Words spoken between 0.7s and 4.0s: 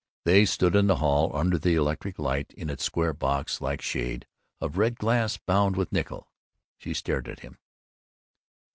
in the hall, under the electric light in its square box like